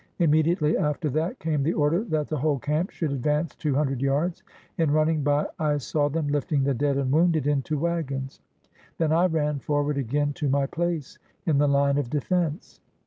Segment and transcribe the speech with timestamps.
[0.17, 4.41] Immediately after that came the order that the whole camp should advance two hundred yards.
[4.79, 8.41] In run ning by I saw them lifting the dead and wounded into wagons.
[8.97, 12.81] Then I ran forward again to my place in the line of defense.